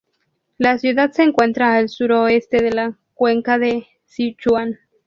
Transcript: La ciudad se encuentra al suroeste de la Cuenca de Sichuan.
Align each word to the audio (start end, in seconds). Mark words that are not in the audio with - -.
La 0.57 0.79
ciudad 0.79 1.11
se 1.11 1.21
encuentra 1.21 1.75
al 1.75 1.87
suroeste 1.87 2.57
de 2.63 2.71
la 2.71 2.97
Cuenca 3.13 3.59
de 3.59 3.85
Sichuan. 4.05 4.79